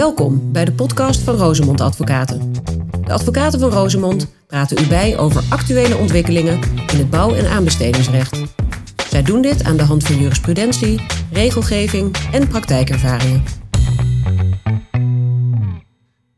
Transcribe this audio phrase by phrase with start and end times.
[0.00, 2.52] Welkom bij de podcast van Rosemond Advocaten.
[3.04, 8.42] De advocaten van Rosemond praten u bij over actuele ontwikkelingen in het bouw- en aanbestedingsrecht.
[9.10, 11.00] Zij doen dit aan de hand van jurisprudentie,
[11.32, 13.42] regelgeving en praktijkervaringen.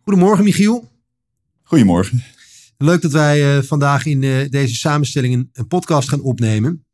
[0.02, 0.88] Goedemorgen Michiel.
[1.62, 2.24] Goedemorgen.
[2.78, 6.84] Leuk dat wij uh, vandaag in uh, deze samenstelling een, een, podcast gaan opnemen.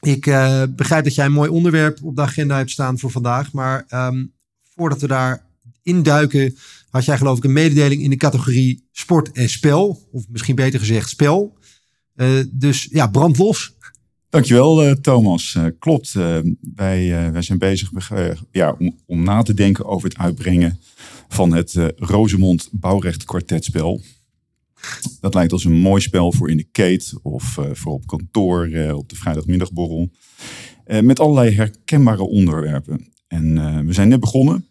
[0.00, 3.52] Ik uh, begrijp dat jij een mooi onderwerp op de agenda hebt staan voor vandaag.
[3.52, 4.32] Maar um,
[4.74, 5.50] voordat we daar
[5.82, 6.56] induiken,
[6.90, 10.08] had jij geloof ik een mededeling in de categorie sport en spel.
[10.12, 11.56] Of misschien beter gezegd spel.
[12.50, 13.76] dus ja, brand los.
[14.28, 15.58] Dankjewel Thomas.
[15.78, 16.12] klopt,
[16.74, 17.90] wij, wij zijn bezig
[18.50, 20.78] ja, om, om na te denken over het uitbrengen
[21.28, 24.00] van het Rosemond Bouwrecht Kwartetspel.
[25.20, 29.08] Dat lijkt als een mooi spel voor in de kate of voor op kantoor op
[29.08, 30.10] de vrijdagmiddagborrel.
[31.00, 33.12] Met allerlei herkenbare onderwerpen.
[33.28, 33.54] En
[33.86, 34.66] we zijn net begonnen,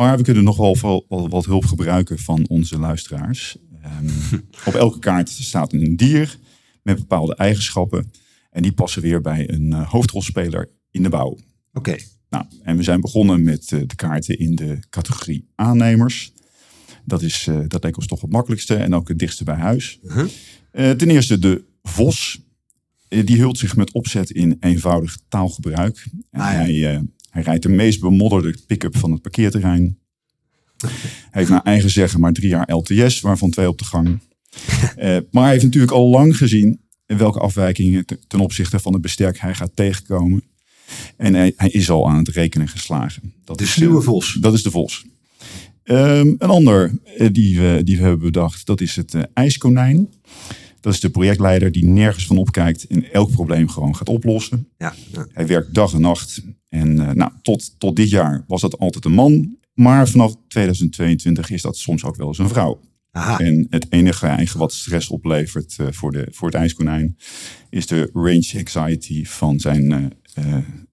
[0.00, 3.56] maar we kunnen nog wel, wat hulp gebruiken van onze luisteraars.
[3.84, 4.10] Um,
[4.68, 6.38] op elke kaart staat een dier
[6.82, 8.12] met bepaalde eigenschappen.
[8.50, 11.38] En die passen weer bij een hoofdrolspeler in de bouw.
[11.72, 11.96] Oké.
[12.30, 16.32] Nou, en we zijn begonnen met de kaarten in de categorie aannemers.
[17.04, 19.98] Dat, is, uh, dat leek ons toch het makkelijkste en ook het dichtste bij huis.
[20.02, 20.28] Uh -huh.
[20.72, 22.40] uh, ten eerste de vos.
[23.08, 26.06] Eh, die hult zich met opzet in eenvoudig taalgebruik.
[26.30, 26.58] En ah, ja.
[26.58, 29.98] hij, eh, hij rijdt de meest bemodderde pick-up van het parkeerterrein.
[30.78, 30.90] hij
[31.30, 34.20] heeft naar eigen zeggen maar drie jaar LTS, waarvan twee op de gang.
[35.30, 39.54] maar hij heeft natuurlijk al lang gezien welke afwijkingen ten opzichte van het besterk hij
[39.54, 40.42] gaat tegenkomen.
[41.16, 43.34] En hij, hij, is al aan het rekenen geslagen.
[43.44, 44.36] Dat de is sluwe vos.
[44.40, 45.04] Dat is de vos.
[45.84, 50.08] Um, een ander uh, die, we, die we hebben bedacht, dat is het uh, ijskonijn.
[50.80, 54.68] Dat is de projectleider die nergens van opkijkt en elk probleem gewoon gaat oplossen.
[54.78, 55.26] Ja, ja.
[55.32, 56.42] Hij werkt dag en nacht.
[56.68, 59.56] En uh, nou, tot, tot dit jaar was dat altijd een man.
[59.74, 62.80] Maar vanaf 2022 is dat soms ook wel eens een vrouw.
[63.10, 63.38] Aha.
[63.38, 67.16] En het enige eigen wat stress oplevert voor, de, voor het ijskonijn
[67.70, 70.12] is de range anxiety van zijn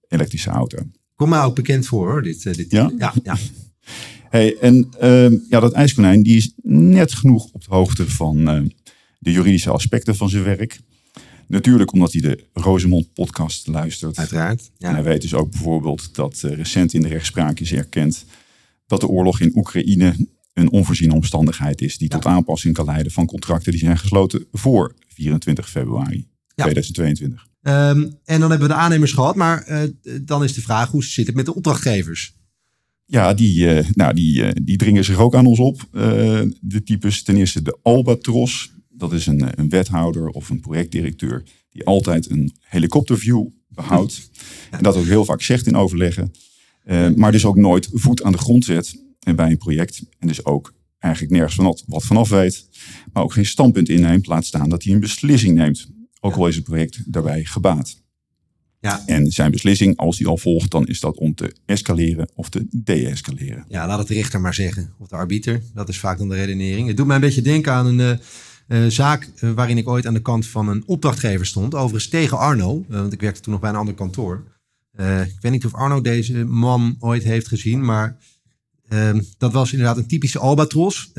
[0.08, 0.78] elektrische auto.
[1.14, 2.22] Kom mij ook bekend voor hoor.
[2.22, 2.92] Dit, dit, ja?
[2.98, 3.36] Ja, ja.
[4.28, 8.48] Hey, en uh, ja, dat ijskonijn die is net genoeg op de hoogte van
[9.18, 10.80] de juridische aspecten van zijn werk.
[11.46, 14.18] Natuurlijk omdat hij de Rosemond podcast luistert.
[14.18, 14.70] Uiteraard.
[14.78, 14.88] Ja.
[14.88, 18.24] En hij weet dus ook bijvoorbeeld dat uh, recent in de rechtspraak is erkend
[18.86, 22.18] dat de oorlog in Oekraïne een onvoorziene omstandigheid is die ja.
[22.18, 26.62] tot aanpassing kan leiden van contracten die zijn gesloten voor 24 februari ja.
[26.62, 27.46] 2022.
[27.62, 29.88] Um, en dan hebben we de aannemers gehad, maar
[30.22, 32.36] dan is de vraag hoe zit het met de opdrachtgevers?
[33.04, 35.88] Ja, die, uh, nou, die, uh, die dringen zich ook aan ons op.
[36.60, 38.72] De types, ten eerste de Albatros.
[38.98, 44.30] Dat is een, een wethouder of een projectdirecteur die altijd een helikopterview behoudt.
[44.70, 46.32] En dat ook heel vaak zegt in overleggen.
[47.14, 49.02] maar dus ook nooit voet aan de grond zet
[49.34, 50.02] bij een project.
[50.18, 52.68] En dus ook eigenlijk nergens van wat vanaf weet.
[53.12, 54.26] Maar ook geen standpunt inneemt.
[54.26, 55.86] Laat staan dat hij een beslissing neemt.
[56.20, 57.96] Ook al is het project daarbij gebaat.
[58.80, 59.02] Ja.
[59.06, 62.66] En zijn beslissing, als die al volgt, dan is dat om te escaleren of te
[62.70, 63.64] de-escaleren.
[63.68, 64.92] Ja, laat het de rechter maar zeggen.
[64.98, 65.62] Of de arbiter.
[65.74, 66.88] Dat is vaak dan de redenering.
[66.88, 68.24] Het doet mij een beetje denken aan een uh,
[68.68, 71.74] uh, zaak uh, waarin ik ooit aan de kant van een opdrachtgever stond.
[71.74, 74.44] Overigens tegen Arno, want ik werkte toen nog bij een ander kantoor.
[74.96, 78.16] ik weet niet of Arno deze man ooit heeft gezien, maar
[78.88, 81.10] ehm, dat was inderdaad een typische albatros.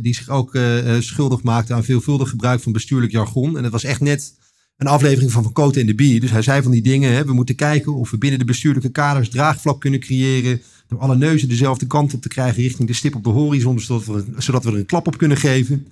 [0.00, 0.58] die zich ook
[0.98, 3.56] schuldig maakte aan veelvuldig gebruik van bestuurlijk jargon.
[3.56, 4.36] En het was echt net
[4.78, 6.20] een aflevering van Van Koten en de Bier.
[6.20, 8.88] Dus hij zei van die dingen, hè, we moeten kijken of we binnen de bestuurlijke
[8.90, 10.62] kaders draagvlak kunnen creëren.
[10.86, 14.64] Door alle neuzen dezelfde kant op te krijgen richting de stip op de horizon, zodat
[14.64, 15.86] we er een klap op kunnen geven.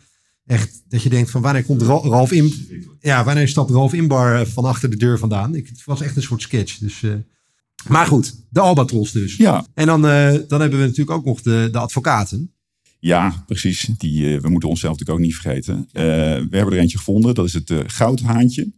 [0.47, 2.53] Echt, dat je denkt van wanneer komt Ralf in,
[3.01, 5.55] ja, wanneer stapt Ralf Inbar eh, van achter de deur vandaan?
[5.55, 6.79] Ik, het was echt een soort sketch.
[6.79, 7.15] Dus, uh,
[7.89, 9.37] maar goed, de Albatros dus.
[9.37, 9.67] Ja.
[9.75, 12.53] En dan, uh, dan hebben we natuurlijk ook nog de, de advocaten.
[12.99, 13.89] Ja, precies.
[13.97, 15.89] Die, uh, we moeten onszelf natuurlijk ook niet vergeten.
[15.93, 16.01] We
[16.51, 17.35] hebben er eentje gevonden.
[17.35, 18.73] Dat is het goudhaantje.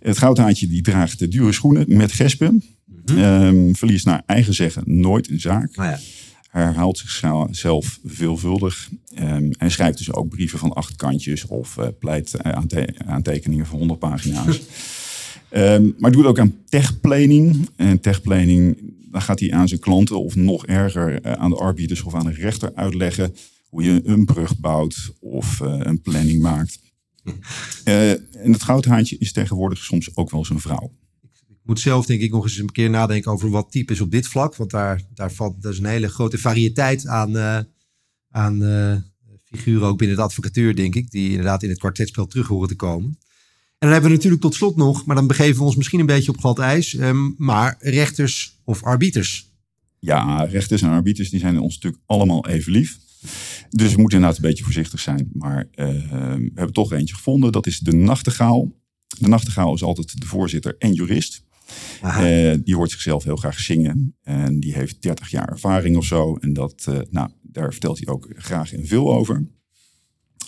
[0.00, 2.64] Het goudhaantje die draagt de dure schoenen met gespen.
[2.84, 3.18] Mm -hmm.
[3.18, 5.68] um, verliest naar eigen zeggen nooit een zaak.
[5.68, 5.98] Oh ja.
[6.62, 8.88] Herhaalt zichzelf veelvuldig.
[9.18, 12.42] Um, en schrijft dus ook brieven van acht kantjes of pleit
[13.06, 14.60] aantekeningen van 100 pagina's.
[15.50, 17.68] um, maar doet ook aan techplanning.
[17.76, 22.14] En techplanning dan gaat hij aan zijn klanten of nog erger aan de arbiters of
[22.14, 23.34] aan de rechter uitleggen
[23.68, 26.80] hoe je een brug bouwt of uh, een planning maakt.
[27.84, 28.10] Uh,
[28.44, 30.92] en het goudhaantje is tegenwoordig soms ook wel zijn vrouw.
[31.66, 34.56] Moet zelf denk ik nog eens een keer nadenken over wat types op dit vlak.
[34.56, 37.58] Want daar, daar valt dus een hele grote variëteit aan, uh,
[38.30, 38.58] aan
[39.44, 41.10] figuren ook binnen de advocatuur, denk ik.
[41.10, 43.18] Die inderdaad in het kwartetspel terug horen te komen.
[43.78, 46.06] En dan hebben we natuurlijk tot slot nog, maar dan begeven we ons misschien een
[46.06, 49.50] beetje op glad ijs, um, maar rechters of arbiters.
[49.98, 52.98] Ja, rechters en arbiters die zijn ons natuurlijk allemaal even lief.
[53.70, 55.30] Dus we moeten inderdaad een beetje voorzichtig zijn.
[55.32, 57.52] Maar uh, we hebben toch eentje gevonden.
[57.52, 58.72] Dat is de nachtegaal.
[59.18, 61.44] De nachtegaal is altijd de voorzitter en jurist.
[62.04, 64.16] Uh, die hoort zichzelf heel graag zingen.
[64.22, 66.36] En die heeft 30 jaar ervaring of zo.
[66.36, 69.48] En dat, uh, nou, daar vertelt hij ook graag en veel over.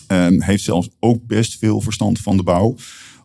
[0.07, 2.75] Um, heeft zelfs ook best veel verstand van de bouw.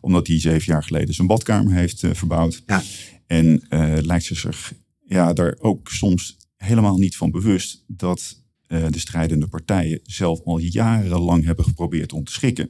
[0.01, 2.63] Omdat hij zeven jaar geleden zijn badkamer heeft uh, verbouwd.
[2.65, 2.83] Ja.
[3.27, 3.65] En
[4.01, 4.73] lijkt ze zich
[5.05, 11.43] ja, daar ook soms helemaal niet van bewust dat de strijdende partijen zelf al jarenlang
[11.43, 12.69] hebben geprobeerd om te schikken.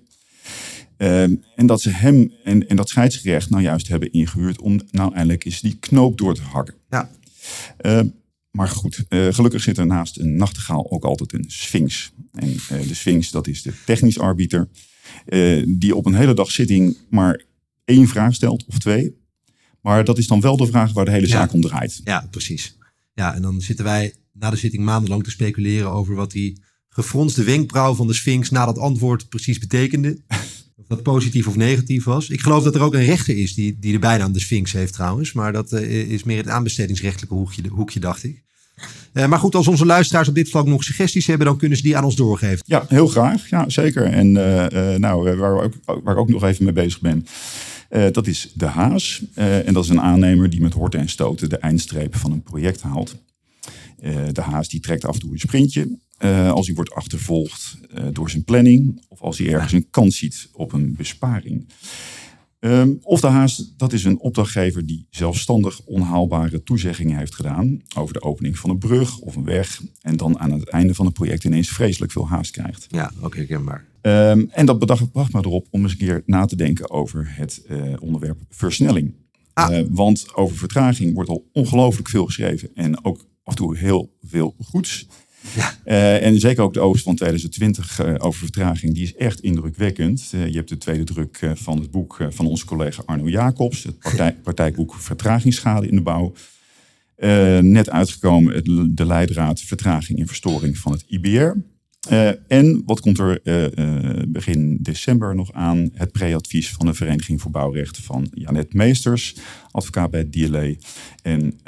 [0.97, 5.13] Um, en dat ze hem en, en dat scheidsgerecht nou juist hebben ingehuurd om nou
[5.13, 6.75] eindelijk eens die knoop door te hakken.
[6.89, 7.11] Ja.
[7.81, 8.01] Uh,
[8.51, 12.11] maar goed, uh, gelukkig zit er naast een nachtegaal ook altijd een sphinx.
[12.31, 14.69] En uh, de sphinx, dat is de technisch arbiter,
[15.67, 17.43] die op een hele dag zitting maar
[17.85, 19.23] één vraag stelt of twee.
[19.81, 22.01] Maar dat is dan wel de vraag waar de hele zaak om draait.
[22.03, 22.77] Ja, precies.
[23.13, 27.43] Ja, en dan zitten wij na de zitting maandenlang te speculeren over wat die gefronste
[27.43, 30.21] wenkbrauw van de sphinx na dat antwoord precies betekende.
[30.77, 32.29] Of dat positief of negatief was.
[32.29, 34.93] Ik geloof dat er ook een rechter is die, die de bijnaam de Sphinx heeft
[34.93, 35.33] trouwens.
[35.33, 38.43] Maar dat uh, is meer het aanbestedingsrechtelijke hoekje, hoekje dacht ik.
[39.13, 41.83] Uh, maar goed, als onze luisteraars op dit vlak nog suggesties hebben, dan kunnen ze
[41.83, 42.63] die aan ons doorgeven.
[42.65, 43.49] Ja, heel graag.
[43.49, 44.03] Ja, zeker.
[44.03, 47.25] En uh, nou, waar, ook, waar ik ook nog even mee bezig ben.
[48.11, 49.23] dat is de Haas.
[49.35, 52.81] en dat is een aannemer die met horten en stoten de eindstreep van een project
[52.81, 53.15] haalt.
[54.31, 55.97] de Haas die trekt af en toe een sprintje.
[56.19, 60.17] Uh, als hij wordt achtervolgd uh, door zijn planning of als hij ergens een kans
[60.17, 61.67] ziet op een besparing.
[62.59, 68.13] Um, of de Haas, dat is een opdrachtgever die zelfstandig onhaalbare toezeggingen heeft gedaan over
[68.13, 71.13] de opening van een brug of een weg en dan aan het einde van het
[71.13, 72.85] project ineens vreselijk veel haast krijgt.
[72.89, 73.85] Ja, ook herkenbaar.
[74.01, 77.35] Um, en dat bedacht, bracht me erop om eens een keer na te denken over
[77.35, 79.13] het uh, onderwerp versnelling.
[79.53, 79.85] Ah.
[79.89, 84.55] want over vertraging wordt al ongelooflijk veel geschreven en ook af en toe heel veel
[84.59, 85.07] goeds.
[85.55, 85.77] Ja.
[85.85, 90.31] Uh, en zeker ook de oogst van 2020 uh, over vertraging, die is echt indrukwekkend.
[90.35, 93.99] Uh, je hebt de tweede druk van het boek van onze collega Arno Jacobs, het
[93.99, 96.33] partij, partijboek Vertragingsschade in de bouw.
[97.61, 98.65] net uitgekomen het,
[98.97, 101.51] de leidraad Vertraging en Verstoring van het IBR.
[102.47, 103.41] en wat komt er
[104.27, 105.89] begin december nog aan?
[105.93, 109.35] Het preadvies van de Vereniging voor Bouwrecht van Janet Meesters,
[109.71, 110.73] advocaat bij DLA
[111.21, 111.59] en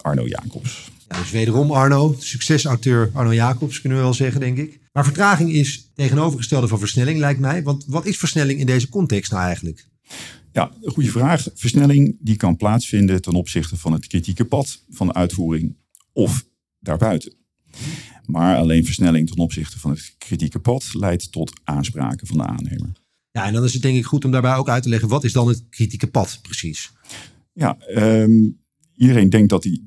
[0.00, 0.90] Arno Jacobs.
[1.18, 4.80] Dus wederom Arno, succesauteur Arno Jacobs kunnen we wel zeggen, denk ik.
[4.92, 7.62] Maar vertraging is tegenovergestelde van versnelling, lijkt mij.
[7.62, 9.86] Want wat is versnelling in deze context nou eigenlijk?
[10.52, 11.48] Ja, een goede vraag.
[11.54, 15.76] Versnelling die kan plaatsvinden ten opzichte van het kritieke pad van de uitvoering
[16.12, 16.46] of
[16.78, 17.34] daarbuiten.
[18.26, 22.92] Maar alleen versnelling ten opzichte van het kritieke pad leidt tot aanspraken van de aannemer.
[23.30, 25.24] Ja, en dan is het denk ik goed om daarbij ook uit te leggen, wat
[25.24, 26.92] is dan het kritieke pad precies?
[27.52, 28.60] Ja, um,
[28.94, 29.80] iedereen denkt dat hij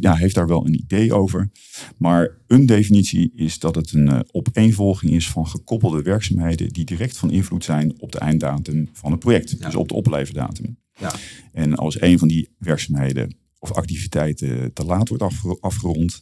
[0.00, 1.50] ja, heeft daar wel een idee over.
[1.96, 7.16] Maar een definitie is dat het een uh, opeenvolging is van gekoppelde werkzaamheden die direct
[7.16, 9.62] van invloed zijn op de einddatum van het project.
[9.62, 10.76] Dus op de opleverdatum.
[10.98, 11.12] Ja.
[11.52, 15.24] En als een van die werkzaamheden of activiteiten te laat wordt
[15.60, 16.20] afgerond,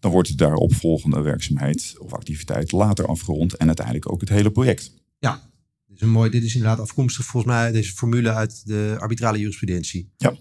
[0.00, 4.92] dan wordt de daaropvolgende werkzaamheid of activiteit later afgerond en uiteindelijk ook het hele project.
[5.18, 5.50] Ja,
[5.86, 9.38] dit is, een mooi, dit is inderdaad afkomstig volgens mij deze formule uit de arbitrale
[9.38, 10.12] jurisprudentie.
[10.16, 10.36] Ja.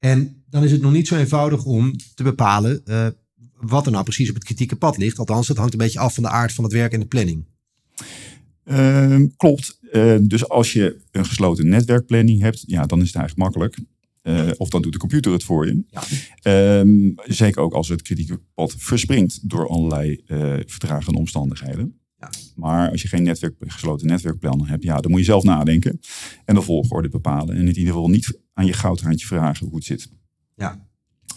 [0.00, 3.06] En dan is het nog niet zo eenvoudig om te bepalen uh,
[3.54, 5.18] wat er nou precies op het kritieke pad ligt.
[5.18, 7.44] Althans, het hangt een beetje af van de aard van het werk en de planning.
[8.64, 9.78] Uh, klopt.
[9.92, 13.78] Uh, dus als je een gesloten netwerkplanning hebt, ja, dan is het eigenlijk makkelijk.
[14.22, 15.82] Uh, of dan doet de computer het voor je.
[15.88, 16.02] Ja.
[16.42, 20.22] Ehm, zeker ook als het kritieke pad verspringt door allerlei
[20.66, 22.00] vertragende omstandigheden.
[22.18, 22.30] Ja.
[22.56, 26.00] Maar als je geen netwerk, gesloten netwerkplan hebt, ja, dan moet je zelf nadenken
[26.44, 27.54] en de volgorde bepalen.
[27.54, 30.10] En in ieder geval niet aan je goudhaantje vragen hoe het zit.
[30.54, 30.88] Ja.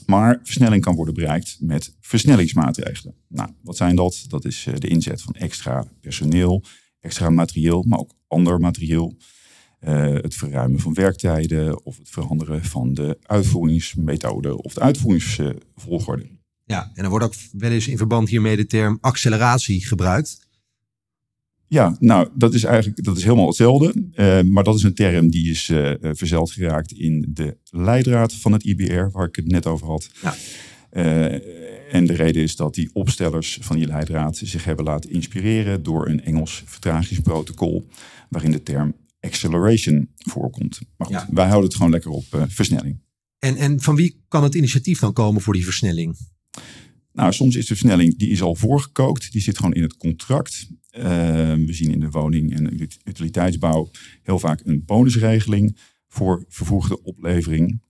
[0.06, 3.16] Maar versnelling kan worden bereikt met versnellingsmaatregelen.
[3.28, 4.26] Nou, wat zijn dat?
[4.28, 6.64] Dat is eh, de inzet van extra personeel,
[7.00, 9.18] extra materieel, maar ook ander materieel.
[9.88, 16.30] Uh, het verruimen van werktijden of het veranderen van de uitvoeringsmethode of de uitvoeringsvolgorde.
[16.66, 20.48] Ja, en er wordt ook wel eens in verband hiermee de term acceleratie gebruikt.
[21.74, 23.94] Ja, nou, dat is eigenlijk dat is helemaal hetzelfde.
[24.16, 28.52] Uh, maar dat is een term die is uh, verzeld geraakt in de leidraad van
[28.52, 30.10] het IBR, waar ik het net over had.
[30.22, 30.36] Ja.
[30.92, 35.84] Uh, en de reden is dat die opstellers van die leidraad zich hebben laten inspireren
[35.84, 37.88] door een Engels vertragingsprotocol,
[38.30, 40.80] waarin de term acceleration voorkomt.
[40.98, 41.28] Maar goed, ja.
[41.32, 43.00] wij houden het gewoon lekker op versnelling.
[43.40, 46.18] En, en van wie kan het initiatief dan komen voor die versnelling?
[47.14, 49.32] Nou, soms is de versnelling, die is al voorgekookt.
[49.32, 50.68] Die zit gewoon in het contract.
[50.98, 51.04] Uh,
[51.54, 53.90] we zien in de woning- en utiliteitsbouw
[54.24, 55.78] heel vaak een bonusregeling
[56.08, 57.82] voor vervoegde oplevering.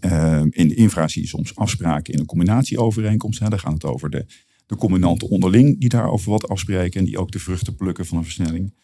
[0.00, 3.38] Ehm, in de infra zie je soms afspraken in een combinatieovereenkomst.
[3.38, 3.48] Hè.
[3.48, 4.26] Daar gaat het over de,
[4.66, 8.24] de combinanten onderling die daarover wat afspreken en die ook de vruchten plukken van een
[8.24, 8.74] versnelling.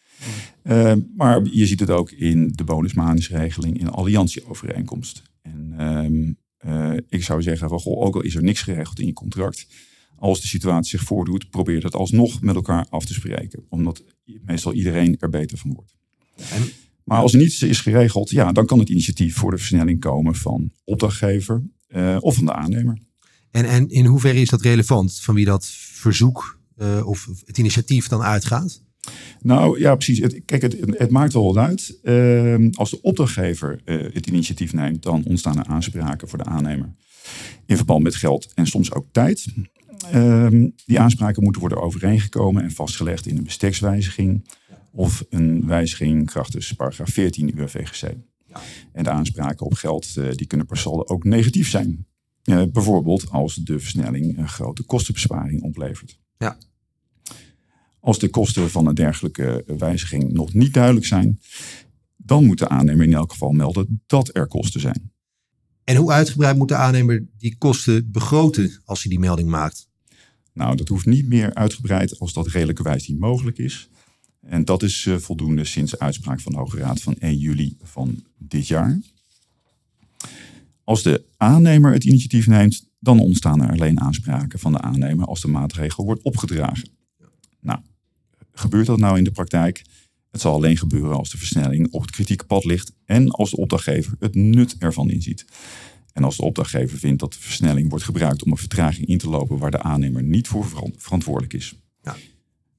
[0.63, 5.21] Ehm, maar je ziet het ook in de bonusmanisregeling in een alliantieovereenkomst.
[5.41, 9.05] En ehm, eh, ik zou zeggen, van, goh, ook al is er niks geregeld in
[9.05, 9.67] je contract,
[10.15, 13.65] als de situatie zich voordoet, probeer dat alsnog met elkaar af te spreken.
[13.69, 14.03] Omdat
[14.45, 15.95] meestal iedereen er beter van wordt.
[16.35, 16.71] En,
[17.03, 20.35] Maar als er niets is geregeld, ja, dan kan het initiatief voor de versnelling komen
[20.35, 22.97] van opdrachtgever eh, of van de aannemer.
[23.51, 28.07] en, en in hoeverre is dat relevant van wie dat verzoek eh, of het initiatief
[28.07, 28.83] dan uitgaat?
[29.41, 30.19] Nou ja, precies.
[30.19, 31.99] Het, kijk, het, het maakt wel wat uit.
[32.03, 36.95] Ehm, als de opdrachtgever eh, het initiatief neemt, dan ontstaan er aanspraken voor de aannemer.
[37.65, 39.45] In verband met geld en soms ook tijd.
[40.11, 44.47] Ehm, die aanspraken moeten worden overeengekomen en vastgelegd in een bestekswijziging
[44.91, 48.13] of een wijziging krachtens paragraaf 14 UWVGC.
[48.91, 52.07] En de aanspraken op geld eh, die kunnen per saldo ook negatief zijn.
[52.43, 56.19] Eh, bijvoorbeeld als de versnelling een grote kostenbesparing oplevert.
[56.37, 56.57] Ja.
[57.99, 61.39] Als de kosten van een dergelijke wijziging nog niet duidelijk zijn,
[62.17, 65.11] dan moet de aannemer in elk geval melden dat er kosten zijn.
[65.83, 69.89] En hoe uitgebreid moet de aannemer die kosten begroten als hij die melding maakt?
[70.53, 73.89] Nou, dat hoeft niet meer uitgebreid als dat redelijkerwijs niet mogelijk is.
[74.41, 77.77] En dat is eh, voldoende sinds de uitspraak van de Hoge Raad van 1 juli
[77.81, 78.99] van dit jaar.
[80.83, 85.41] Als de aannemer het initiatief neemt, dan ontstaan er alleen aanspraken van de aannemer als
[85.41, 86.89] de maatregel wordt opgedragen.
[87.61, 87.79] Nou,
[88.51, 89.83] gebeurt dat nou in de praktijk?
[90.31, 93.57] Het zal alleen gebeuren als de versnelling op het kritieke pad ligt en als de
[93.57, 95.45] opdrachtgever het nut ervan inziet.
[96.13, 99.29] En als de opdrachtgever vindt dat de versnelling wordt gebruikt om een vertraging in te
[99.29, 101.75] lopen waar de aannemer niet voor veran- verantwoordelijk is.
[102.01, 102.15] Ja.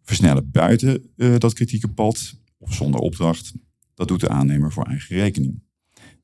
[0.03, 3.53] Versnellen buiten eh, dat kritieke pad of zonder opdracht,
[3.95, 5.63] dat doet de aannemer voor eigen rekening.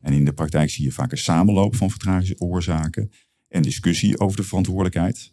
[0.00, 3.10] En in de praktijk zie je vaak een samenloop van vertragingsoorzaken
[3.48, 5.32] en discussie over de verantwoordelijkheid.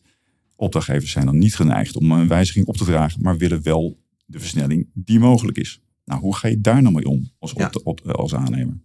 [0.55, 4.39] Opdrachtgevers zijn dan niet geneigd om een wijziging op te dragen, maar willen wel de
[4.39, 5.81] versnelling die mogelijk is.
[6.05, 7.65] Nou, hoe ga je daar nou mee om als, Ja.
[7.65, 8.81] op- op- als aannemer?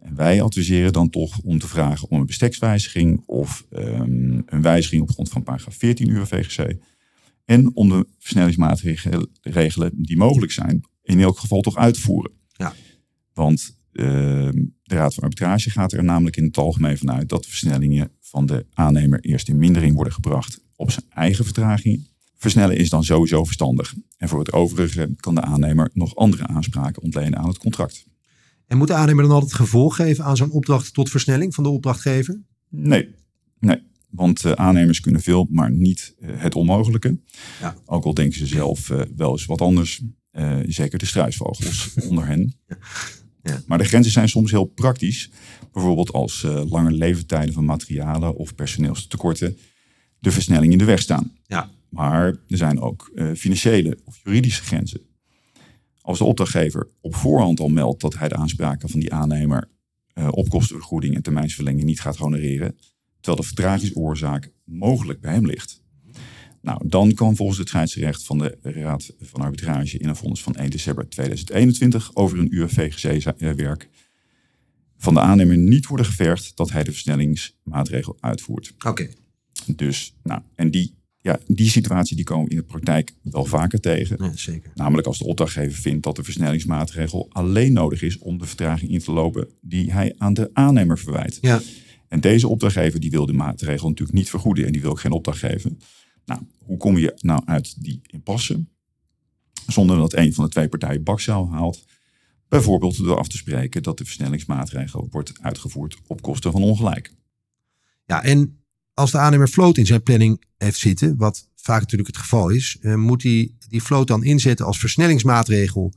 [0.00, 5.02] En wij adviseren dan toch om te vragen om een bestekswijziging of ehm, een wijziging
[5.02, 6.76] op grond van paragraaf 14 uur VGC.
[7.44, 12.32] En om de versnellingsmaatregelen die mogelijk zijn, in elk geval toch uit te voeren.
[12.52, 12.74] Ja.
[13.32, 18.10] Want de Raad van Arbitrage gaat er namelijk in het algemeen vanuit dat de versnellingen
[18.20, 22.08] van de aannemer eerst in mindering worden gebracht op zijn eigen vertraging.
[22.36, 23.94] Versnellen is dan sowieso verstandig.
[24.16, 28.06] En voor het overige kan de aannemer nog andere aanspraken ontlenen aan het contract.
[28.66, 31.70] En moet de aannemer dan altijd gevolg geven aan zo'n opdracht tot versnelling van de
[31.70, 32.40] opdrachtgever?
[32.68, 33.08] Nee,
[33.58, 33.82] nee.
[34.10, 37.18] Want eh, aannemers kunnen veel, maar niet eh, het onmogelijke.
[37.60, 37.76] Ja.
[37.84, 40.02] Ook al denken ze zelf eh, wel eens wat anders.
[40.66, 42.54] Zeker de struisvogels onder hen.
[43.44, 43.62] Ja.
[43.66, 45.30] Maar de grenzen zijn soms heel praktisch.
[45.72, 49.58] Bijvoorbeeld als eh, lange leeftijden van materialen of personeelstekorten
[50.18, 51.32] de versnelling in de weg staan.
[51.46, 51.70] Ja.
[51.88, 55.00] Maar er zijn ook eh, financiële of juridische grenzen.
[56.00, 59.68] Als de opdrachtgever op voorhand al meldt dat hij de aanspraken van die aannemer
[60.12, 62.78] eh, op kostenvergoeding en termijnsverlenging niet gaat honoreren,
[63.20, 65.82] terwijl de vertragingsoorzaak mogelijk bij hem ligt.
[66.64, 70.54] Nou, dan kan volgens het scheidsrecht van de Raad van Arbitrage in een vonnis van
[70.54, 73.88] 1 december 2021 over een UFVGC-werk
[74.96, 78.74] van de aannemer niet worden gevergd dat hij de versnellingsmaatregel uitvoert.
[78.86, 79.08] Oké.
[79.76, 83.80] Dus, nou, en die, ja, die situatie die komen we in de praktijk wel vaker
[83.80, 84.16] tegen.
[84.20, 84.70] Ja, zeker.
[84.74, 89.00] Namelijk als de opdrachtgever vindt dat de versnellingsmaatregel alleen nodig is om de vertraging in
[89.00, 91.38] te lopen die hij aan de aannemer verwijt.
[91.40, 91.60] Ja.
[92.08, 95.12] En deze opdrachtgever die wil de maatregel natuurlijk niet vergoeden en die wil ook geen
[95.12, 95.78] opdracht geven.
[96.24, 98.64] Nou, hoe kom je nou uit die impasse?
[99.66, 101.84] Zonder dat een van de twee partijen bakzaal haalt.
[102.48, 107.14] Bijvoorbeeld door af te spreken dat de versnellingsmaatregel wordt uitgevoerd op kosten van ongelijk.
[108.06, 108.64] Ja, en
[108.94, 112.76] als de aannemer float in zijn planning heeft zitten, wat vaak natuurlijk het geval is,
[112.80, 115.92] eh, moet hij die float dan inzetten als versnellingsmaatregel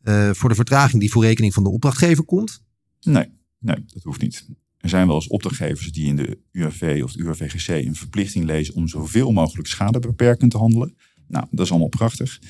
[0.00, 2.62] eh, voor de vertraging die voor rekening van de opdrachtgever komt?
[3.00, 4.46] Nee, nee, dat hoeft niet.
[4.82, 8.74] Er zijn wel eens opdrachtgevers die in de UAV of de UAVGC een verplichting lezen
[8.74, 10.96] om zoveel mogelijk schadebeperkend te handelen.
[11.28, 12.40] Nou, dat is allemaal prachtig.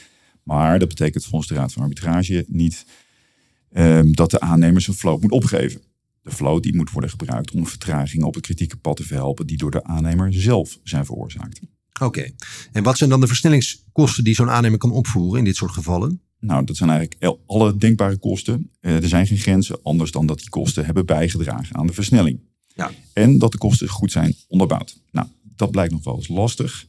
[0.43, 2.87] Maar dat betekent volgens de Raad van Arbitrage niet
[3.73, 5.81] ehm, dat de aannemer zijn float moet opgeven.
[6.23, 9.57] De float die moet worden gebruikt om vertragingen op het kritieke pad te verhelpen die
[9.57, 11.61] door de aannemer zelf zijn veroorzaakt.
[12.01, 12.31] Oké.
[12.73, 16.21] En wat zijn dan de versnellingskosten die zo'n aannemer kan opvoeren in dit soort gevallen?
[16.45, 18.71] Nou, dat zijn eigenlijk alle denkbare kosten.
[18.81, 22.41] Eh, er zijn geen grenzen, anders dan dat die kosten hebben bijgedragen aan de versnelling.
[22.67, 22.91] Ja.
[23.13, 25.01] En dat de kosten goed zijn onderbouwd.
[25.11, 26.87] Nou, dat blijkt nog wel eens lastig.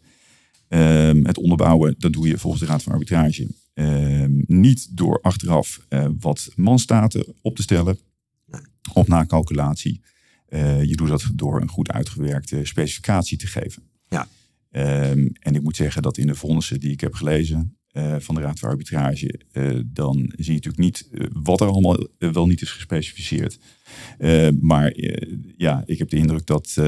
[0.68, 5.86] Ehm, het onderbouwen, dat doe je volgens de Raad van Arbitrage ehm, niet door achteraf
[5.90, 7.98] eh, wat manstaten op te stellen
[8.94, 10.02] op nakalculatie.
[10.46, 13.84] Eh, je doet dat door een goed uitgewerkte specificatie te geven.
[14.10, 14.28] Ja.
[14.72, 18.36] Ehm, en ik moet zeggen dat in de vonnissen die ik heb gelezen eh, van
[18.36, 22.48] de Raad voor Arbitrage, eh, dan zie je natuurlijk niet eh, wat er allemaal wel
[22.48, 23.60] niet is gespecificeerd.
[24.60, 24.94] Maar
[25.58, 26.82] ja, ik heb de indruk dat,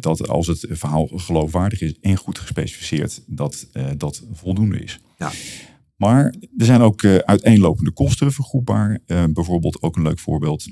[0.00, 5.00] dat als het verhaal geloofwaardig is en goed gespecificeerd, dat dat voldoende is.
[5.18, 5.30] Ja.
[5.96, 9.00] Maar er zijn ook uiteenlopende kosten vergoedbaar.
[9.06, 10.66] Bijvoorbeeld ook een leuk voorbeeld.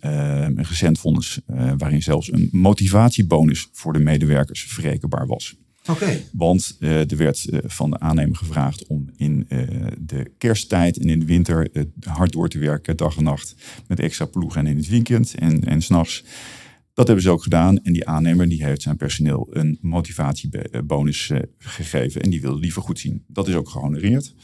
[0.00, 1.40] een recent vonnis
[1.76, 5.56] waarin zelfs een motivatiebonus voor de medewerkers verrekenbaar was.
[5.88, 6.20] Oké.
[6.32, 9.58] Want eh, er werd eh, van de aannemer gevraagd om in eh,
[9.98, 11.68] de kersttijd en in de winter
[12.00, 13.54] hard door te werken, dag en nacht,
[13.86, 16.24] met extra ploegen en in het weekend en, en s'nachts.
[16.94, 22.22] Dat hebben ze ook gedaan en die aannemer die heeft zijn personeel een motivatiebonus gegeven
[22.22, 23.24] en die wil liever goed zien.
[23.26, 24.34] Dat is ook gehonoreerd.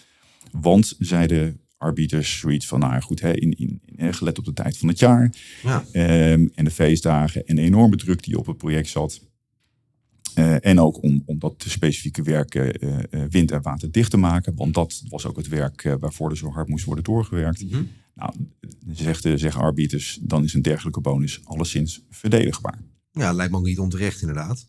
[0.51, 4.79] Want zeiden arbiters zoiets van, nou goed, hè, in, in, in, gelet op de tijd
[4.79, 5.85] van het jaar Ja.
[5.93, 9.21] ehm, en de feestdagen en de enorme druk die op het project zat.
[10.35, 12.69] Eh, en ook om, om dat specifieke werk eh,
[13.11, 14.55] eh, wind- en waterdicht te maken.
[14.57, 17.65] Want dat was ook het werk waarvoor er zo hard moest worden doorgewerkt.
[17.71, 17.83] Mhm.
[18.15, 18.33] Nou,
[18.93, 22.83] zegt, zeggen arbiters, dan is een dergelijke bonus alleszins verdedigbaar.
[23.13, 24.67] Ja, lijkt me ook niet onterecht inderdaad.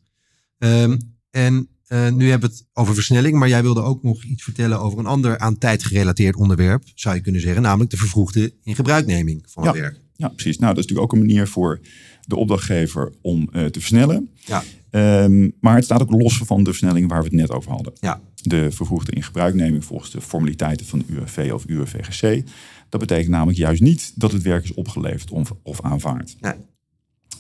[0.57, 0.97] Ehm,
[1.29, 4.99] en nu hebben we het over versnelling, maar jij wilde ook nog iets vertellen over
[4.99, 9.65] een ander aan tijd gerelateerd onderwerp, zou je kunnen zeggen, namelijk de vervroegde ingebruikneming van
[9.65, 9.81] het Ja.
[9.81, 9.99] werk.
[10.15, 10.57] Ja, precies.
[10.57, 11.79] Nou, dat is natuurlijk ook een manier voor
[12.27, 14.29] de opdrachtgever om eh, te versnellen.
[14.45, 14.63] Ja.
[14.89, 17.93] Ehm, maar het staat ook los van de versnelling waar we het net over hadden.
[17.99, 18.21] Ja.
[18.41, 22.45] De vervroegde ingebruikneming volgens de formaliteiten van UWV of UWVGC.
[22.89, 26.35] Dat betekent namelijk juist niet dat het werk is opgeleverd of, of aanvaard.
[26.39, 26.53] Nee.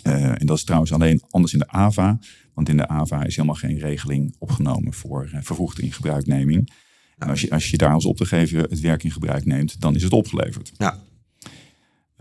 [0.03, 2.19] Eh, en dat is trouwens alleen anders in de AVA.
[2.53, 6.71] Want in de AVA is helemaal geen regeling opgenomen voor eh, vervroegde ingebruikneming.
[7.17, 10.03] En als je, als je daar als opdrachtgever het werk in gebruik neemt, dan is
[10.03, 10.71] het opgeleverd.
[10.77, 10.99] Ja.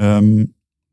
[0.02, 0.44] Ehm,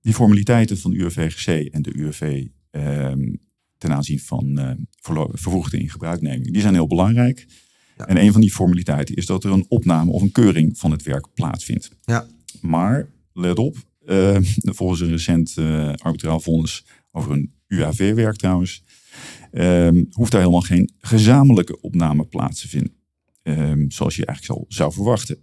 [0.01, 3.33] die formaliteiten van de UWVGC en de UWV ehm,
[3.77, 7.47] ten aanzien van eh, verlo- vervroegde ingebruikneming, die zijn heel belangrijk.
[7.97, 8.05] Ja.
[8.05, 11.03] En een van die formaliteiten is dat er een opname of een keuring van het
[11.03, 11.89] werk plaatsvindt.
[12.03, 12.27] Ja.
[12.61, 13.77] Maar, let op,
[14.61, 18.83] volgens een recent eh, arbitraal vonnis over een UAV-werk trouwens,
[20.11, 22.93] hoeft daar helemaal geen gezamenlijke opname plaats te vinden.
[23.43, 25.37] Ehm, zoals je eigenlijk al zou verwachten.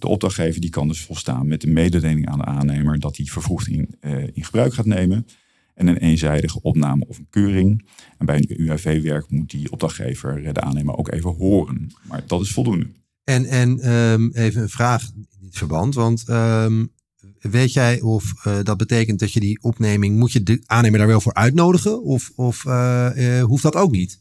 [0.00, 3.68] De opdrachtgever die kan dus volstaan met de mededeling aan de aannemer dat hij vervroegd
[3.68, 5.26] in, eh, in gebruik gaat nemen.
[5.74, 7.86] En een eenzijdige opname of een keuring.
[8.18, 11.90] En bij een UAV-werk moet die opdrachtgever eh, de aannemer ook even horen.
[12.02, 12.86] Maar dat is voldoende.
[13.24, 16.84] En, en ehm, even een vraag in dit verband, want ehm,
[17.40, 21.08] weet jij of eh, dat betekent dat je die opneming, moet je de aannemer daar
[21.08, 22.62] wel voor uitnodigen of, of
[23.42, 24.20] hoeft dat ook niet?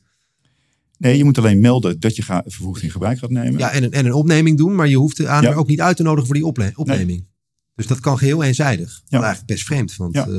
[0.99, 3.59] Nee, je moet alleen melden dat je ga, vervroegd in gebruik gaat nemen.
[3.59, 5.61] Ja, en een, en een opneming doen, maar je hoeft de aannemer Ja.
[5.61, 7.27] ook niet uit te nodigen voor die ople- opneming.
[7.75, 9.01] Dus dat kan geheel eenzijdig.
[9.07, 9.17] Ja.
[9.17, 10.23] Eigenlijk best vreemd, want Ja.
[10.27, 10.31] eh,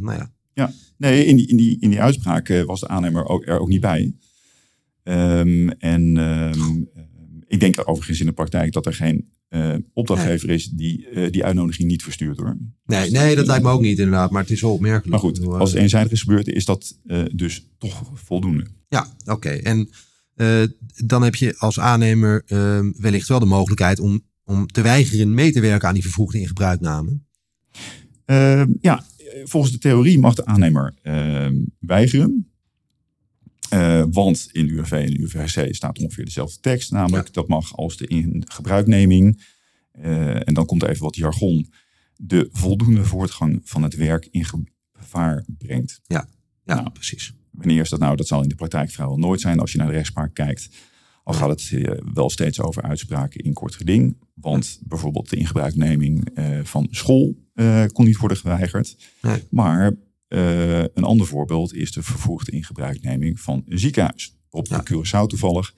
[0.00, 0.30] nou ja.
[0.96, 3.68] Nee, in die, in die, in die uitspraak eh, was de aannemer ook, er ook
[3.68, 4.14] niet bij.
[5.02, 6.60] Ehm, en ehm,
[6.94, 7.02] eh,
[7.46, 11.44] ik denk overigens in de praktijk dat er geen eh, opdrachtgever is die eh, die
[11.44, 12.56] uitnodiging niet verstuurt hoor.
[12.86, 15.10] Nee, nee, dat lijkt me ook niet inderdaad, maar het is wel opmerkelijk.
[15.10, 18.66] Maar goed, eh, als het eenzijdig is gebeurd, is dat eh, dus toch voldoende.
[18.88, 19.48] Ja, oké.
[19.48, 19.88] En
[20.38, 20.62] eh,
[21.04, 25.52] dan heb je als aannemer ehm, wellicht wel de mogelijkheid om, om te weigeren mee
[25.52, 27.20] te werken aan die vervroegde ingebruikname.
[28.24, 32.50] Ehm, ja, eh, volgens de theorie mag de aannemer ehm, weigeren.
[33.68, 36.90] Eh, want in UWV en UVC staat ongeveer dezelfde tekst.
[36.90, 39.44] Namelijk, dat mag als de in gebruikneming,
[39.92, 41.72] eh, en dan komt even wat jargon,
[42.16, 44.44] de voldoende voortgang van het werk in
[44.94, 46.00] gevaar brengt.
[46.06, 46.28] Ja,
[46.64, 46.90] Nou.
[46.90, 47.32] precies.
[47.50, 48.16] Wanneer is dat nou?
[48.16, 50.68] Dat zal in de praktijk vrijwel nooit zijn als je naar de rechtspraak kijkt.
[51.24, 54.16] Al gaat het eh, wel steeds over uitspraken in kort geding.
[54.34, 56.28] Want bijvoorbeeld de ingebruikneming
[56.62, 57.36] van school
[57.92, 58.96] kon niet worden geweigerd.
[59.22, 59.42] Nee.
[59.50, 59.96] Maar
[60.28, 64.36] eh, een ander voorbeeld is de vervroegde ingebruikneming van een ziekenhuis.
[64.50, 64.82] Op Ja.
[64.82, 65.74] Curaçao toevallig.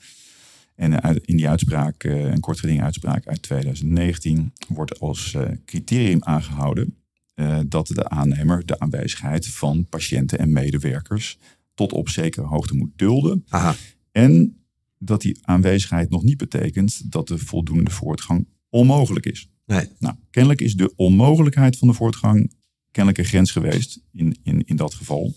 [0.74, 6.22] En eh, in die uitspraak, eh, een kort geding uitspraak uit 2019, wordt als criterium
[6.24, 6.94] aangehouden
[7.34, 11.38] eh, dat de aannemer de aanwezigheid van patiënten en medewerkers
[11.74, 13.44] tot op zekere hoogte moet dulden.
[13.48, 13.74] Aha.
[14.12, 14.62] En
[14.98, 19.48] dat die aanwezigheid nog niet betekent dat de voldoende voortgang onmogelijk is.
[19.66, 19.88] Nee.
[19.98, 22.52] Nou, kennelijk is de onmogelijkheid van de voortgang
[22.90, 25.34] kennelijk een grens geweest in, in, in dat geval.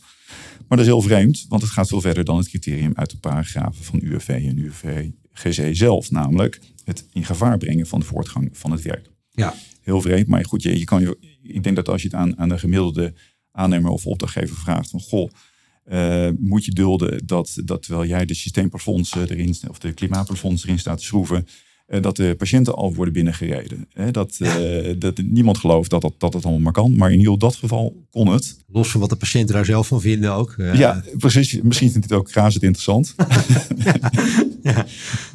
[0.68, 3.18] Maar dat is heel vreemd, want het gaat veel verder dan het criterium uit de
[3.18, 6.12] paragrafen van UWV en UWV-GC zelf.
[6.12, 9.10] Namelijk het in gevaar brengen van de voortgang van het werk.
[9.32, 9.54] Ja.
[9.82, 12.38] Heel vreemd, maar goed, je, je kan je, ik denk dat als je het aan,
[12.38, 13.14] aan de gemiddelde
[13.52, 15.30] aannemer of opdrachtgever vraagt van goh,
[15.84, 20.64] eh, moet je dulden dat, dat terwijl jij de systeemplafonds eh, erin, of de klimaatplafonds
[20.64, 21.48] erin staat te schroeven,
[21.86, 23.88] dat de patiënten al worden binnengereden.
[24.12, 26.96] Dat, eh, dat niemand gelooft dat, dat, dat het allemaal maar kan.
[26.96, 28.58] Maar in heel dat geval kon het.
[28.68, 30.56] Los van wat de patiënten daar zelf van vinden ook.
[30.58, 31.62] Eh, Ja, precies.
[31.62, 33.16] Misschien vindt het ook razend interessant.
[34.64, 34.86] ja.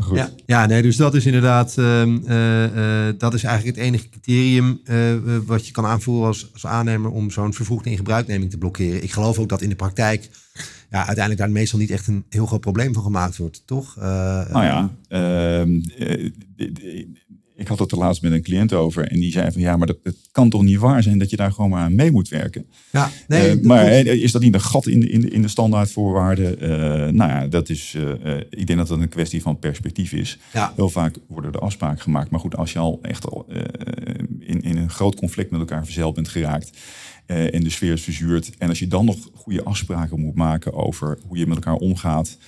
[0.01, 0.17] Goed.
[0.17, 4.09] Ja, ja, nee, dus dat is inderdaad, ehm, eh, eh, dat is eigenlijk het enige
[4.09, 8.59] criterium eh, eh, wat je kan aanvoeren als, als aannemer om zo'n vervroegde ingebruikneming te
[8.59, 9.03] blokkeren.
[9.03, 10.29] Ik geloof ook dat in de praktijk
[10.90, 13.96] ja, uiteindelijk daar meestal niet echt een heel groot probleem van gemaakt wordt, toch?
[13.98, 16.31] Eh, Nou ja, ehm, eh,
[17.57, 19.09] ik had het er laatst met een cliënt over.
[19.09, 21.37] En die zei van ja, maar dat, het kan toch niet waar zijn dat je
[21.37, 22.66] daar gewoon maar aan mee moet werken.
[22.90, 25.48] ja, nee, Eh, maar is dat niet een gat in de, in de, in de
[25.48, 26.57] standaardvoorwaarden?
[27.16, 27.96] Nou ja, dat is,
[28.51, 30.38] ik denk dat dat een kwestie van perspectief is.
[30.53, 32.31] ja, Heel vaak worden er afspraken gemaakt.
[32.31, 33.46] Maar goed, als je al echt al,
[34.38, 36.70] in, in een groot conflict met elkaar verzeild bent geraakt.
[37.29, 38.51] Eh, en de sfeer is verzuurd.
[38.59, 42.38] En als je dan nog goede afspraken moet maken over hoe je met elkaar omgaat.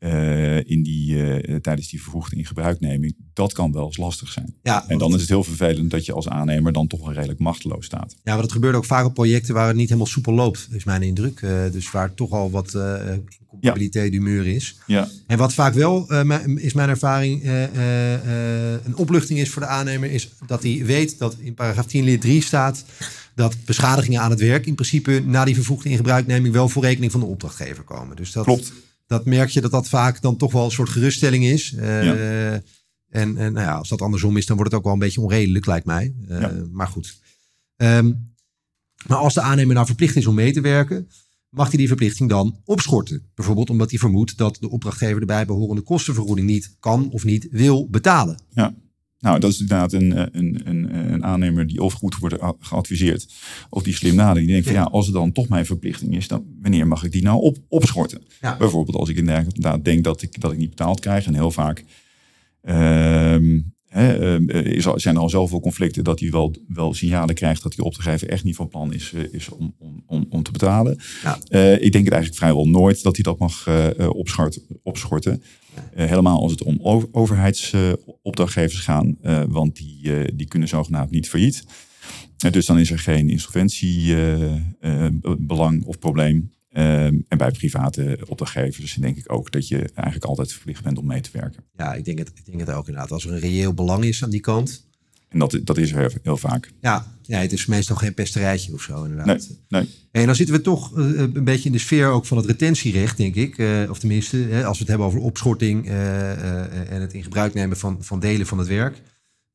[0.00, 3.16] Eh, in die, eh, tijdens die vervroegde ingebruikneming.
[3.32, 4.54] Dat kan wel eens lastig zijn.
[4.62, 7.38] ja, En dan is het heel vervelend dat je als aannemer dan toch wel redelijk
[7.38, 8.16] machteloos staat.
[8.24, 10.84] Ja, maar dat gebeurt ook vaak op projecten waar het niet helemaal soepel loopt, is
[10.84, 11.40] mijn indruk.
[11.42, 12.94] Eh, dus waar toch al wat eh
[13.40, 14.76] incompatibiliteit humeur is.
[14.86, 16.12] Ja, En wat vaak wel,
[16.56, 17.44] is mijn ervaring,
[18.84, 22.20] een opluchting is voor de aannemer, is dat hij weet dat in paragraaf 10 lid
[22.20, 22.84] 3 staat
[23.34, 27.20] dat beschadigingen aan het werk in principe na die vervoegde ingebruikneming wel voor rekening van
[27.20, 28.16] de opdrachtgever komen.
[28.16, 28.72] Dus dat, klopt.
[29.10, 31.74] Dat merk je dat dat vaak dan toch wel een soort geruststelling is.
[31.74, 32.62] Eh, Ja.
[33.08, 35.20] En, en nou ja, als dat andersom is, dan wordt het ook wel een beetje
[35.20, 36.14] onredelijk, lijkt mij.
[36.28, 36.52] Eh, Ja.
[36.72, 37.20] Maar goed.
[37.76, 38.12] Ehm,
[39.06, 41.08] maar als de aannemer nou verplicht is om mee te werken,
[41.48, 43.30] mag hij die verplichting dan opschorten.
[43.34, 47.88] Bijvoorbeeld omdat hij vermoedt dat de opdrachtgever de bijbehorende kostenvergoeding niet kan of niet wil
[47.88, 48.38] betalen.
[49.20, 53.32] Nou, dat is inderdaad een, eh, een, een, een aannemer die of goed wordt geadviseerd,
[53.70, 54.38] of die slim nadenkt.
[54.48, 54.82] Die denkt van Ja.
[54.82, 58.22] als het dan toch mijn verplichting is, dan wanneer mag ik die nou op, opschorten?
[58.40, 58.56] Ja.
[58.56, 61.26] Bijvoorbeeld als ik inderdaad denk dat ik, dat ik niet betaald krijg.
[61.26, 61.84] En heel vaak
[62.62, 67.34] ehm, hè, ehm, is al, zijn er al zoveel conflicten dat hij wel, wel signalen
[67.34, 70.42] krijgt dat die opdrachtgever echt niet van plan is, eh, is om, om, om, om
[70.42, 70.98] te betalen.
[71.22, 71.38] Ja.
[71.48, 75.42] Eh, ik denk het eigenlijk vrijwel nooit dat hij dat mag eh, eh, opschort, opschorten.
[75.94, 81.10] Eh, helemaal als het om over- overheidsopdrachtgevers gaan, eh, want die, eh, die kunnen zogenaamd
[81.10, 81.64] niet failliet.
[82.50, 86.50] Dus dan is er geen insolventiebelang of probleem.
[86.70, 91.20] En bij private opdrachtgevers denk ik ook dat je eigenlijk altijd verplicht bent om mee
[91.20, 91.64] te werken.
[91.76, 93.12] Ja, ik denk het, ik denk het ook inderdaad.
[93.12, 94.88] Als er een reëel belang is aan die kant.
[95.30, 96.72] En dat, dat is er heel, vaak.
[96.80, 99.26] Ja, ja, het is meestal geen pesterijtje of zo inderdaad.
[99.26, 99.88] Nee, nee.
[100.10, 103.16] En dan zitten we toch eh, een beetje in de sfeer ook van het retentierecht,
[103.16, 103.58] denk ik.
[103.58, 107.54] Eh, of tenminste, als we het hebben over opschorting eh, eh, en het in gebruik
[107.54, 109.02] nemen van, van delen van het werk.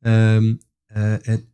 [0.01, 0.53] Ehm,
[0.85, 1.45] eh, het-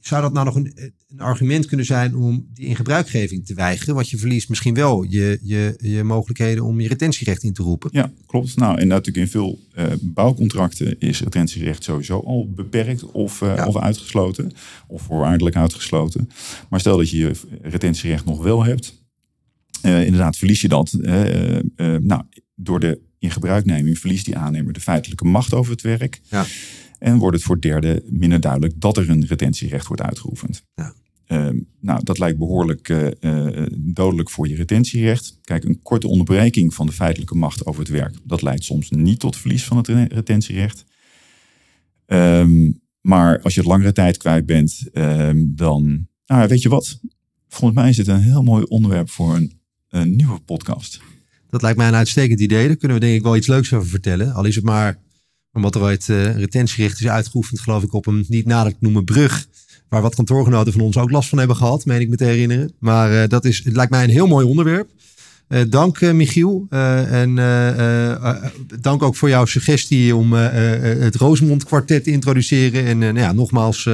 [0.00, 0.72] zou dat nou nog een,
[1.08, 3.94] een argument kunnen zijn om die in gebruikgeving te weigeren?
[3.94, 7.90] Want je verliest misschien wel je, je, je mogelijkheden om je retentierecht in te roepen.
[7.92, 8.56] Ja, klopt.
[8.56, 13.66] Nou, en natuurlijk in veel eh, bouwcontracten is retentierecht sowieso al beperkt of, eh, Ja.
[13.66, 14.50] of uitgesloten.
[14.86, 16.28] Of voorwaardelijk uitgesloten.
[16.70, 17.32] Maar stel dat je je
[17.62, 19.02] retentierecht nog wel hebt.
[19.82, 20.92] eh, inderdaad, verlies je dat.
[22.00, 22.22] nou,
[22.54, 26.20] door de ingebruikneming verliest die aannemer de feitelijke macht over het werk.
[26.30, 26.46] Ja.
[26.98, 30.62] En wordt het voor derde minder duidelijk dat er een retentierecht wordt uitgeoefend.
[30.74, 30.94] Ja.
[31.26, 35.38] Ehm, nou, dat lijkt behoorlijk eh, eh, dodelijk voor je retentierecht.
[35.42, 39.20] Kijk, een korte onderbreking van de feitelijke macht over het werk, dat leidt soms niet
[39.20, 40.84] tot verlies van het re- retentierecht.
[42.06, 47.00] Ehm, maar als je het langere tijd kwijt bent, ehm, dan, nou, weet je wat?
[47.48, 51.00] Volgens mij is dit een heel mooi onderwerp voor een, een nieuwe podcast.
[51.50, 52.66] Dat lijkt mij een uitstekend idee.
[52.66, 54.32] Daar kunnen we denk ik wel iets leuks over vertellen.
[54.32, 54.98] Al is het maar
[55.52, 59.04] omdat er ooit een retentierecht is uitgeoefend, geloof ik, op een niet nader te noemen
[59.04, 59.46] brug.
[59.88, 62.72] Waar wat kantoorgenoten van ons ook last van hebben gehad, meen ik me te herinneren.
[62.78, 64.90] Maar eh, dat is, het lijkt mij een heel mooi onderwerp.
[65.48, 66.66] Eh, dank Michiel.
[66.70, 67.34] En
[68.80, 72.84] dank ook voor jouw suggestie om het Rosemond kwartet te introduceren.
[72.84, 73.88] En nou ja, nogmaals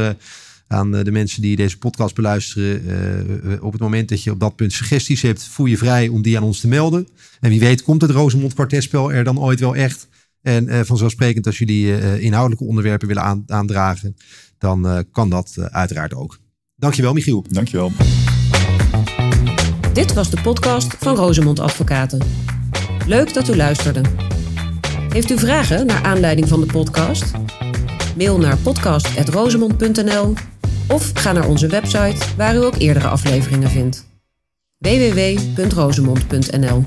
[0.69, 3.62] aan de mensen die deze podcast beluisteren.
[3.62, 6.37] op het moment dat je op dat punt suggesties hebt, voel je vrij om die
[6.37, 7.09] aan ons te melden.
[7.40, 10.09] En wie weet komt het Rosemond kwartetspel er dan ooit wel echt.
[10.44, 14.16] En eh, vanzelfsprekend als jullie eh, inhoudelijke onderwerpen willen aan- aandragen,
[14.59, 16.38] dan eh, kan dat eh, uiteraard ook.
[16.76, 17.44] Dankjewel Michiel.
[17.48, 17.92] Dankjewel.
[19.92, 22.20] Dit was de podcast van Rosemond Advocaten.
[23.07, 24.00] Leuk dat u luisterde.
[25.09, 27.24] Heeft u vragen naar aanleiding van de podcast?
[28.16, 30.35] Mail naar podcast.rosemond.nl
[30.88, 34.07] of ga naar onze website waar u ook eerdere afleveringen vindt.
[34.78, 36.85] www.rosemond.nl